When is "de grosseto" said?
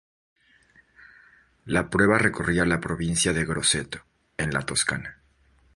3.33-3.99